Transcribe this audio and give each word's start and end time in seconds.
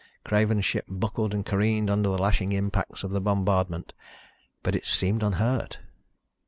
Craven's 0.25 0.65
ship 0.65 0.85
buckled 0.89 1.31
and 1.31 1.45
careened 1.45 1.87
under 1.87 2.09
the 2.09 2.17
lashing 2.17 2.53
impacts 2.53 3.03
of 3.03 3.11
the 3.11 3.21
bombardment, 3.21 3.93
but 4.63 4.75
it 4.75 4.83
seemed 4.87 5.21
unhurt! 5.21 5.77